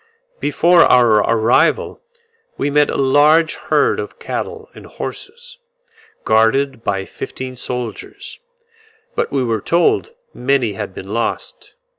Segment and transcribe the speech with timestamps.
[0.39, 2.01] Before our arrival
[2.57, 5.59] we met a large herd of cattle and horses,
[6.23, 8.39] guarded by fifteen soldiers;
[9.13, 11.75] but we were told many had been lost.